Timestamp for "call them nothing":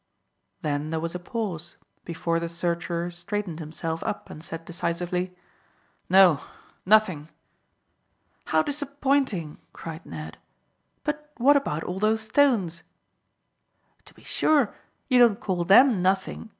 15.39-16.49